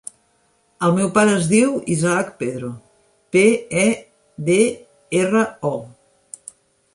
[0.85, 2.69] El meu pare es diu Isaac Pedro:
[3.37, 3.45] pe,
[3.83, 3.85] e,
[4.49, 4.57] de,
[5.21, 6.53] erra, o.